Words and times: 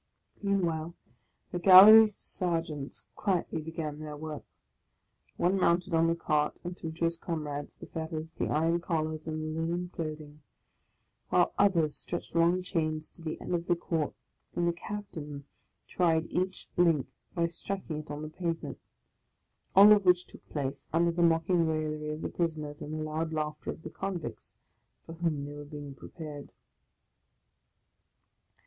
Meanwhile 0.41 0.95
the 1.51 1.59
galley 1.59 2.07
ser 2.07 2.59
geants 2.63 3.03
quietly 3.15 3.61
began 3.61 3.99
their 3.99 4.17
work. 4.17 4.43
One 5.37 5.59
mounted 5.59 5.93
on 5.93 6.07
the 6.07 6.15
cart, 6.15 6.57
and 6.63 6.75
threw 6.75 6.91
to 6.93 7.03
his 7.03 7.17
comrades 7.17 7.77
the 7.77 7.85
fetters, 7.85 8.33
the 8.33 8.47
iron 8.47 8.79
collars, 8.79 9.27
and 9.27 9.43
the 9.43 9.61
linen 9.61 9.89
clothing; 9.89 10.41
while 11.29 11.53
others 11.59 11.95
stretched 11.97 12.33
long 12.33 12.63
chains 12.63 13.09
to 13.09 13.21
the 13.21 13.39
end 13.39 13.53
of 13.53 13.67
the 13.67 13.75
court 13.75 14.15
and 14.55 14.67
the 14.67 14.73
Captain 14.73 15.45
tried 15.87 16.25
each 16.31 16.67
link 16.77 17.05
by 17.35 17.45
strik 17.45 17.87
ing 17.91 17.97
it 17.99 18.09
on 18.09 18.23
the 18.23 18.29
pavement,— 18.29 18.79
all 19.75 19.91
of 19.91 20.03
which 20.03 20.25
took 20.25 20.43
place 20.49 20.89
under 20.91 21.11
the 21.11 21.21
mocking 21.21 21.67
raillery 21.67 22.09
of 22.09 22.21
the 22.23 22.29
prisoners, 22.29 22.81
and 22.81 22.91
the 22.91 23.03
loud 23.03 23.33
laughter 23.33 23.69
of 23.69 23.83
the 23.83 23.89
convicts 23.91 24.55
for 25.05 25.13
whom 25.13 25.45
they 25.45 25.53
were 25.53 25.63
being 25.63 25.93
prepared. 25.93 26.51